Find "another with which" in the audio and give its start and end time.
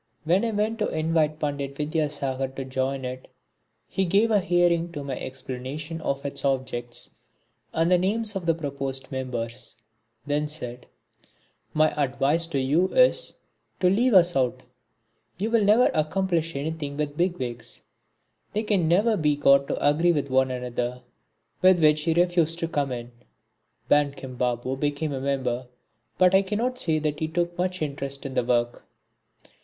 20.49-22.01